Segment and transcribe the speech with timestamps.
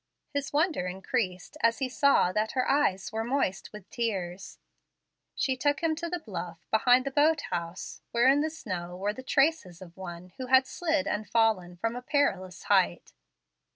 [0.33, 4.57] His wonder increased as he saw that her eyes were moist with tears.
[5.35, 9.13] She took him to the bluff, behind the boat house, where in the snow were
[9.13, 13.13] the traces of one who had slid and fallen from a perilous height.